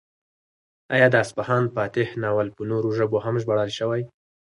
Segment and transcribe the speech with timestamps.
[0.95, 4.01] ایا د اصفهان فاتح ناول په نورو ژبو هم ژباړل شوی؟